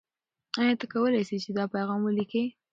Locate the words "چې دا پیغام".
1.43-1.99